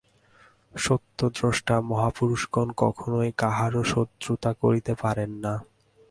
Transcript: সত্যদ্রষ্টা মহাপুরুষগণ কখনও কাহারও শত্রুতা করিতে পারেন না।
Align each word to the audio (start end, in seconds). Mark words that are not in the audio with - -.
সত্যদ্রষ্টা 0.75 1.75
মহাপুরুষগণ 1.89 2.67
কখনও 2.77 3.19
কাহারও 3.37 3.81
শত্রুতা 3.83 4.51
করিতে 4.53 4.93
পারেন 4.95 5.31
না। 5.43 5.53